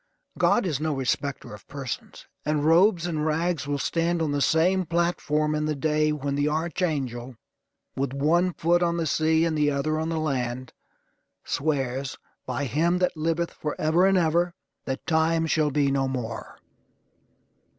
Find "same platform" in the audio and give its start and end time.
4.41-5.53